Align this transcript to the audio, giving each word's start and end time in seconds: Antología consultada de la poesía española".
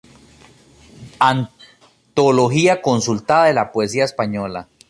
Antología 1.19 2.81
consultada 2.81 3.45
de 3.45 3.53
la 3.53 3.71
poesía 3.71 4.03
española". 4.03 4.67